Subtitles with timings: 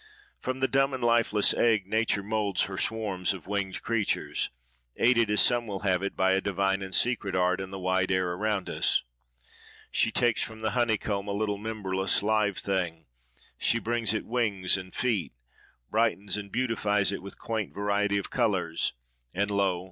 [0.39, 4.49] From the dumb and lifeless egg Nature moulds her swarms of winged creatures,
[4.97, 8.11] aided, as some will have it, by a divine and secret art in the wide
[8.11, 9.03] air around us.
[9.91, 13.05] She takes from the honeycomb a little memberless live thing;
[13.59, 15.33] she brings it wings and feet,
[15.91, 19.79] brightens and beautifies it with quaint variety of colour:—and Lo!